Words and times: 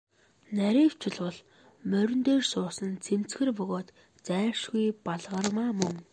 Нарийвчилбал, 0.57 1.37
морин 1.89 2.21
дээр 2.27 2.43
суусан 2.51 2.87
нь 2.91 3.01
цэмцгэр 3.05 3.49
бөгөөд 3.57 3.87
зайлшгүй 4.25 4.85
Балгармаа 5.05 5.69
мөн. 5.79 5.95